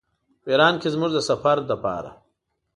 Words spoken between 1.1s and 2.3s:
د سفر لپاره.